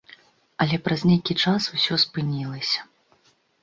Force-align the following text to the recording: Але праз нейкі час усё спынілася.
Але 0.65 0.79
праз 0.87 1.05
нейкі 1.11 1.39
час 1.45 1.71
усё 1.79 2.03
спынілася. 2.07 2.81